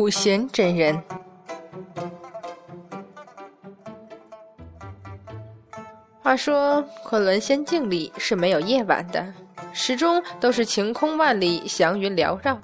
[0.00, 0.98] 普贤真人。
[6.22, 9.22] 话说，昆仑仙境里是没有夜晚的，
[9.74, 12.58] 始终都是晴空万里，祥云缭绕。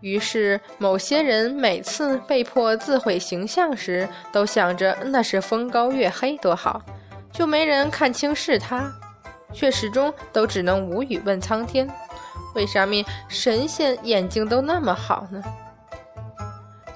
[0.00, 6.80] 于是，某些人每次被迫自毁形象时，都想着那是风高月黑多好，
[7.32, 8.88] 就没人看清是他，
[9.52, 11.90] 却始终都只能无语问苍天：
[12.54, 12.94] 为啥么
[13.26, 15.42] 神仙眼睛都那么好呢？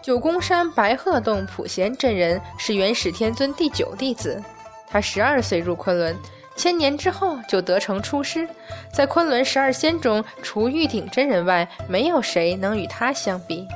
[0.02, 4.42] 九宫山白鹤洞普贤真人是元始天尊第九弟子，
[4.88, 6.16] 他十二岁入昆仑，
[6.56, 8.48] 千年之后就得成出师，
[8.94, 13.68] 在昆仑十二仙中，除玉鼎真人外，没有谁能与他相比。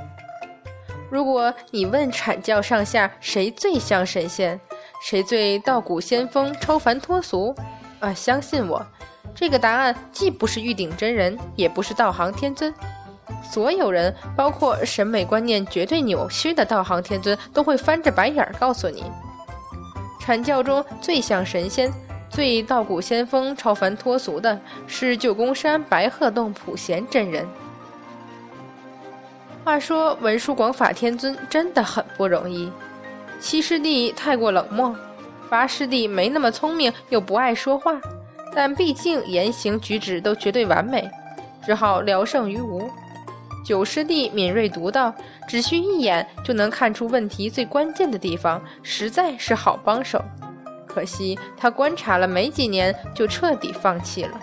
[1.10, 4.58] 如果你问阐教上下谁最像神仙，
[5.02, 7.54] 谁最道骨仙风、超凡脱俗，
[8.00, 8.84] 啊，相信我，
[9.34, 12.72] 这个答案既不是玉鼎真人，也不是道行天尊。
[13.42, 19.04] 所有人，包括审美观念绝对扭曲的道行天尊，都会翻着白眼儿告诉你：
[20.20, 21.92] 阐教中最像神仙、
[22.28, 27.46] 最道骨仙风、超凡脱俗的是九宫山白鹤洞普贤真人。
[29.64, 32.70] 话说文殊广法天尊真的很不容易，
[33.40, 34.94] 七师弟太过冷漠，
[35.48, 37.98] 八师弟没那么聪明又不爱说话，
[38.54, 41.08] 但毕竟言行举止都绝对完美，
[41.64, 42.90] 只好聊胜于无。
[43.64, 45.12] 九师弟敏锐独到，
[45.48, 50.22] 只需一眼就能看出问题最关键的地方，实在是好帮手。
[50.86, 54.38] 可惜他观察了没几年，就彻底放弃了。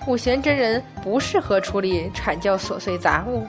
[0.00, 3.46] 普贤真人不适合处理阐教琐碎杂物，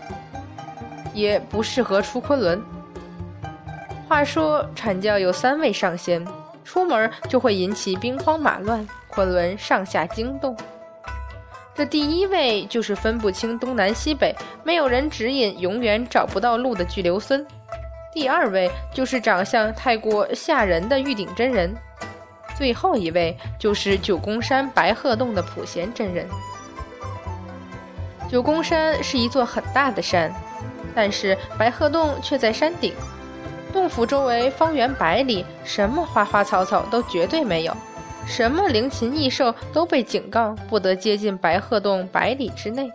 [1.14, 2.62] 也不适合出昆仑。
[4.08, 6.26] 话说阐教有三位上仙，
[6.64, 10.56] 出门就会引起兵荒马乱，昆仑上下惊动。
[11.78, 17.40] 这第一位就是分不清东南西北，没有人指引，永远找不到路的巨留孙；
[18.12, 21.70] 第二位就是长相太过吓人的玉鼎真人；
[22.58, 26.28] 最后一位就是九宫山白鹤洞的普贤真人。
[28.28, 30.34] 九宫山是一座很大的山，
[30.96, 32.92] 但是白鹤洞却在山顶，
[33.72, 37.78] 洞府周围方圆百里，什么花花草草都绝对没有。
[38.28, 42.92] 什么灵禽异兽都被警告不得接近白鹤洞百里之内。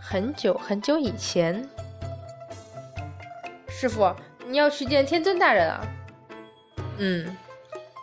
[0.00, 1.64] 很久很久以前，
[3.68, 4.12] 师傅，
[4.48, 5.80] 你要去见天尊大人啊？
[6.98, 7.36] 嗯，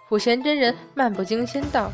[0.07, 1.91] 普贤真人漫不经心道：“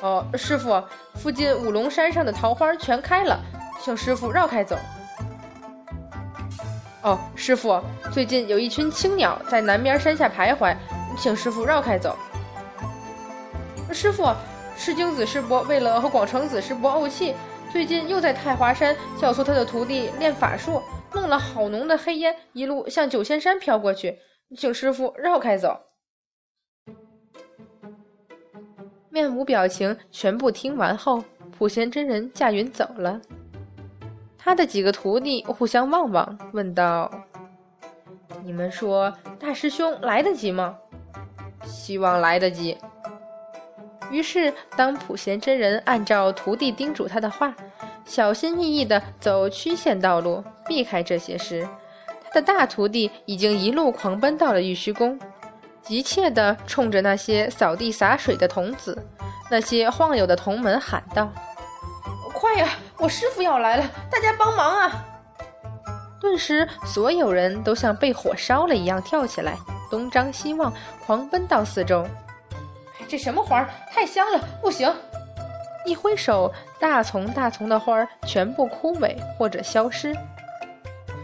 [0.00, 0.82] 哦，师傅，
[1.14, 3.38] 附近五龙山上的桃花全开了，
[3.80, 4.76] 请师傅绕开走。”
[7.02, 10.74] 哦，师傅，最近有一群青鸟在南边山下徘徊，
[11.16, 12.18] 请师傅绕开走。
[13.92, 14.32] 师傅，
[14.76, 17.34] 赤精子师伯为了和广成子师伯怄气，
[17.72, 20.80] 最近又在太华山教唆他的徒弟练法术，
[21.12, 24.18] 弄了好浓的黑烟，一路向九仙山飘过去，
[24.56, 25.80] 请师傅绕开走。
[29.10, 31.24] 面无表情，全部听完后，
[31.56, 33.20] 普贤真人驾云走了。
[34.36, 37.10] 他的几个徒弟互相望望，问道
[38.44, 40.78] ：“你们说大师兄来得及吗
[41.64, 42.76] ？”“希望来得及。”
[44.10, 47.54] 于是，当普贤真人按照徒弟叮嘱他的话，
[48.04, 51.68] 小心翼翼地走曲线道路，避开这些时，
[52.24, 55.18] 他的大徒弟已经一路狂奔到了玉虚宫，
[55.82, 58.96] 急切地冲着那些扫地洒水的童子、
[59.50, 61.30] 那些晃悠的童门喊道
[62.32, 65.04] ：“快呀，我师傅要来了，大家帮忙啊！”
[66.20, 69.56] 顿时，所有人都像被火烧了一样跳起来，
[69.90, 70.72] 东张西望，
[71.04, 72.06] 狂奔到四周。
[73.08, 73.70] 这什么花儿？
[73.90, 74.94] 太香了，不行！
[75.86, 80.14] 一挥手，大丛大丛的花儿全部枯萎或者消失。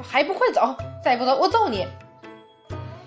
[0.02, 0.74] 还不快走！
[1.02, 1.86] 再不走，我揍你！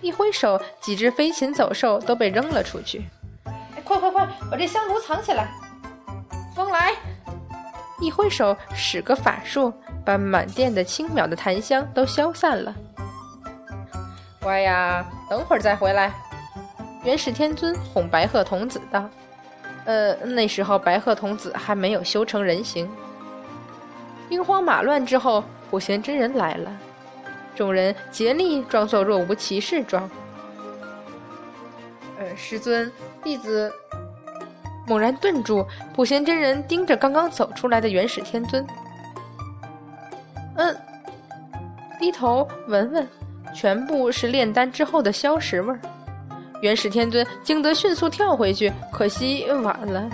[0.01, 3.03] 一挥手，几只飞禽走兽都被扔了出去。
[3.83, 5.47] 快快快，把这香炉藏起来！
[6.55, 6.93] 风来！
[7.99, 9.73] 一挥手，使个法术，
[10.05, 12.75] 把满殿的轻渺的檀香都消散了。
[14.39, 16.13] 乖呀，等会儿再回来。
[17.07, 19.09] 元始天尊哄白鹤童子道
[19.87, 22.85] ：“呃，那时候白鹤童子还没有修成人形。”
[24.27, 26.77] 兵荒马乱之后，普贤真人来了，
[27.55, 30.09] 众人竭力装作若无其事状。
[32.19, 32.91] 呃，师尊，
[33.23, 33.71] 弟子
[34.85, 35.65] 猛然顿住，
[35.95, 38.67] 普贤真人盯着刚刚走出来的元始天尊，
[40.57, 40.75] 嗯，
[42.01, 43.07] 低头闻闻，
[43.55, 45.79] 全部是炼丹之后的消食味儿。
[46.61, 50.09] 元始天尊惊得迅速跳回去，可惜晚了。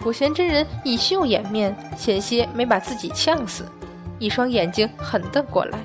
[0.00, 3.70] 普普贤真人以袖掩面，险些没把自己呛死，
[4.18, 5.78] 一双眼睛狠瞪过来。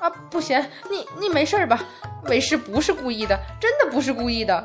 [0.00, 1.80] 啊，不贤，你你没事吧？
[2.24, 4.64] 为师不是故意的，真的不是故意的。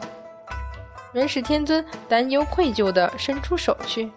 [1.13, 4.11] 元始天尊担忧愧疚地伸出手去，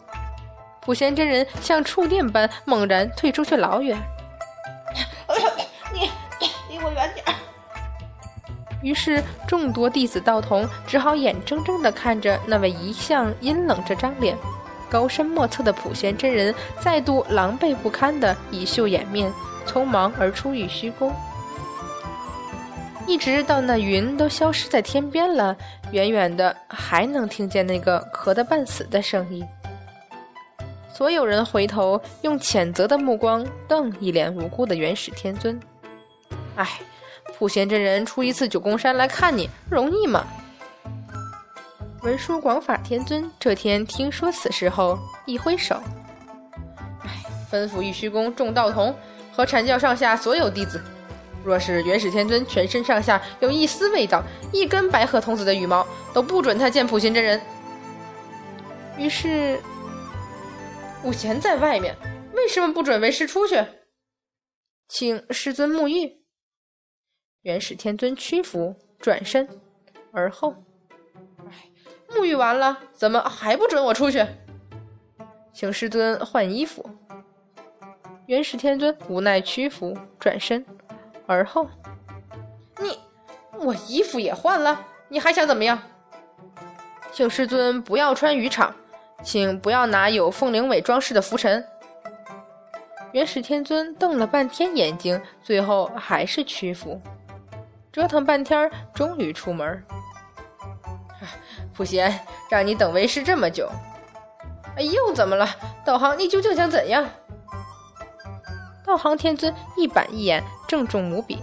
[0.81, 3.99] 普贤真人像触电般猛然退出去老远。
[5.93, 6.11] 你
[8.83, 14.37] 于是众多弟子道童只好眼睁睁地看着那位一向阴冷着张脸、
[14.89, 19.33] 高深莫测的普贤真人再度狼狈不堪地以袖掩面，
[19.67, 21.13] 匆忙而出玉虚宫。
[23.07, 25.57] 一直到那云都消失在天边了，
[25.93, 29.45] 远远的还能听见那个咳得半死的声音。
[30.93, 35.59] 所有人回头用谴责的目光瞪一脸无辜的元始天尊。
[36.57, 36.69] 唉，
[37.39, 40.27] 普贤真人出一次九宫山来看你，容易吗？
[42.03, 45.81] 文殊广法天尊这天听说此事后，一挥手，
[47.05, 48.93] 唉，吩咐玉虚宫众道童
[49.33, 50.83] 和阐教上下所有弟子。
[51.45, 54.21] 若是元始天尊全身上下有一丝味道，
[54.53, 57.41] 一根白鹤童子的羽毛，都不准他见普贤真人。
[58.99, 59.61] 于是，
[61.03, 61.97] 普贤在外面，
[62.33, 63.65] 为什么不准为师出去？
[64.89, 66.18] 请师尊沐浴。
[67.43, 69.49] 元始天尊屈服，转身
[70.13, 70.55] 而后，
[72.09, 74.27] 沐浴完了，怎么还不准我出去？
[75.53, 76.85] 请师尊换衣服。
[78.27, 80.65] 元始天尊无奈屈服，转身。
[81.27, 81.69] 而后，
[82.81, 82.99] 你，
[83.53, 85.81] 我衣服也换了，你还想怎么样？
[87.13, 88.75] 请师尊不要穿渔场，
[89.23, 91.65] 请不要拿有凤翎尾装饰的拂尘。
[93.13, 97.01] 元始天尊瞪了半天眼睛，最后还是屈服，
[97.99, 99.85] 折腾半天，终于出门。
[101.75, 103.69] 普贤，让你等为师这么久，
[104.77, 105.49] 哎，又怎么了？
[105.85, 107.05] 道行，你究竟想怎样？
[108.87, 110.45] 道行天尊一板一眼。
[110.69, 111.43] 郑重无比，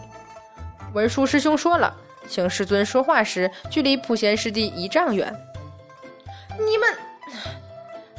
[0.94, 1.94] 文殊师兄说了，
[2.26, 5.36] 请师尊说话时距离普贤师弟一丈远。
[6.58, 6.88] 你们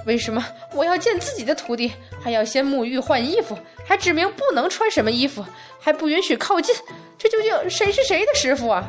[0.04, 0.44] 为什么
[0.74, 1.94] 我要见自己的徒弟，
[2.26, 3.56] 还要先沐浴换衣服，
[3.86, 5.46] 还指明不能穿什么衣服，
[5.78, 6.74] 还不允许靠近？
[7.16, 8.84] 这究竟谁是谁的师傅啊？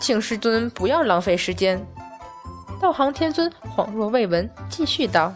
[0.00, 1.80] 请师尊不要浪费时间。
[2.80, 5.32] 道行天尊恍若未闻，继续道：“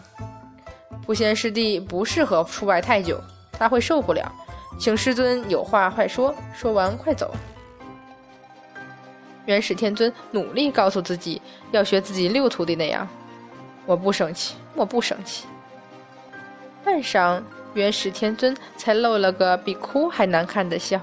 [1.07, 3.17] 普贤师弟不适合出外太久，
[3.53, 4.29] 他会受不了。”
[4.77, 7.33] 请师尊有话快说，说完快走。
[9.45, 11.41] 元始天尊努力告诉自己，
[11.71, 13.07] 要学自己六徒弟那样。
[13.85, 15.45] 我不生气，我不生气。
[16.83, 17.41] 半晌，
[17.73, 20.99] 元始天尊才露了个比哭还难看的笑。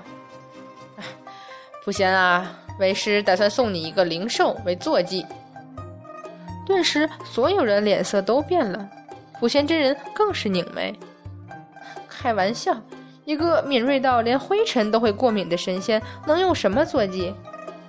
[1.85, 2.47] 普贤啊，
[2.79, 5.25] 为师打算送你一个灵兽为坐骑。
[6.67, 8.89] 顿时，所有人脸色都变了，
[9.39, 10.99] 普贤真人更是拧眉。
[12.09, 12.77] 开玩笑。
[13.27, 17.33] 一个敏锐到连灰尘都会过敏的神仙，能用什么坐骑？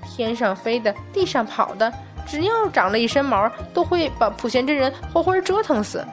[0.03, 1.91] 天上飞的，地上跑的，
[2.27, 6.05] 只要长了一身毛，都会把普贤真人活活折腾死。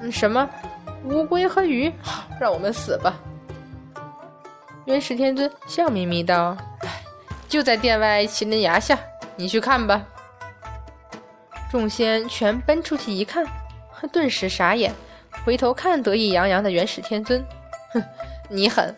[0.00, 0.48] 嗯什么
[1.04, 1.92] 乌龟和鱼？
[2.02, 3.14] 好， 让我们死吧！
[4.86, 6.56] 元始天尊笑眯眯道
[7.48, 8.98] ：“就在殿外麒麟崖下，
[9.36, 10.04] 你去看吧。”
[11.70, 13.46] 众仙全奔出去一看，
[14.12, 14.92] 顿时傻眼，
[15.44, 17.44] 回头看得意洋洋的元始天尊，
[17.92, 18.02] 哼。
[18.50, 18.94] 你狠！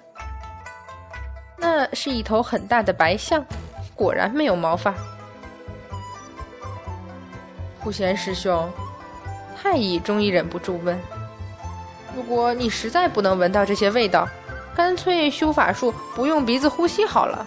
[1.57, 3.45] 那是一头很大的白象，
[3.95, 4.93] 果然没有毛发。
[7.81, 8.69] 普贤师兄，
[9.57, 10.99] 太乙终于忍不住问
[12.17, 14.27] ：“如果你实在不能闻到这些味道，
[14.75, 17.47] 干脆修法术不用鼻子呼吸好了。”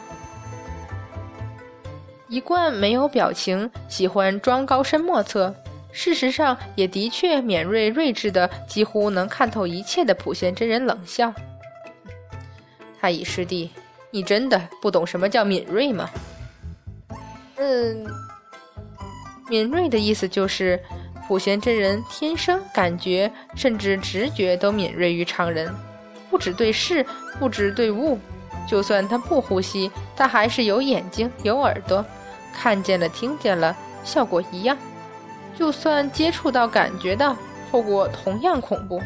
[2.30, 5.52] 一贯没有表情、喜欢装高深莫测，
[5.92, 11.34] 事实上也的确敏锐睿智的，几乎能看透一切的普贤真人冷笑。
[13.02, 13.72] 太乙师弟，
[14.12, 16.08] 你真的不懂什么叫敏锐吗？
[17.56, 18.06] 嗯，
[19.50, 20.80] 敏锐的意思就是
[21.30, 25.72] 普贤真人天生感觉甚至直觉都敏锐于常人，
[26.28, 27.06] 不止对事，
[27.38, 28.18] 不止对物，
[28.68, 32.04] 就算他不呼吸，他还是有眼睛有耳朵，
[32.52, 34.76] 看见了听见了，效果一样。
[35.56, 37.38] 就算接触到感觉到，
[37.70, 39.00] 后果同样恐怖。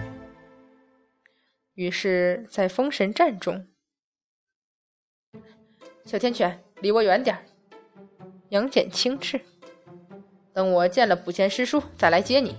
[1.74, 3.68] 于是，在封神战中。
[6.06, 7.44] 小天犬，离我远点儿！
[8.48, 9.42] 杨戬轻斥。
[10.54, 12.56] 等我见了卜贤师叔，再来接你。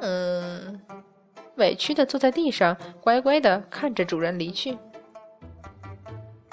[0.00, 0.80] 嗯，
[1.56, 4.76] 委屈的坐在地上，乖乖的看着主人离去。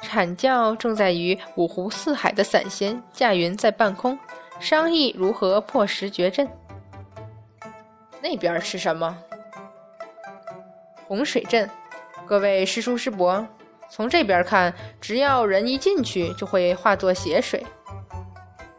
[0.02, 4.20] 阐教正在与五湖四海的散仙驾云在半空，
[4.60, 6.48] 商议如何破十绝阵。
[8.22, 9.18] 那边是什么？
[11.08, 11.70] 洪水镇。
[12.26, 13.46] 各位师叔师伯，
[13.90, 17.66] 从这边看，只要人一进去，就会化作血水。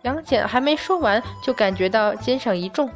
[0.05, 2.89] 杨戬还没说完，就感觉到肩上一重，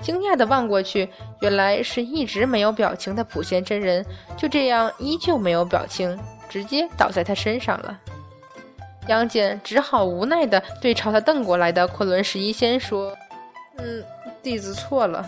[0.00, 1.08] 惊讶地望过去，
[1.40, 4.04] 原来是一直没有表情的普贤真人，
[4.36, 6.18] 就这样依旧没有表情，
[6.48, 7.98] 直接倒在他身上了。
[9.08, 13.16] 杨戬只好无奈地对朝他瞪过来的昆仑十一仙说
[13.78, 14.04] ：“嗯，
[14.42, 15.24] 弟子错了。”